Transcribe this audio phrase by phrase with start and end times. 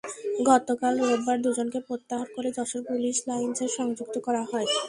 [0.47, 4.67] গতকাল রোববার দুজনকে প্রত্যাহার করে যশোর পুলিশ লাইনসে সংযুক্ত করা হয়।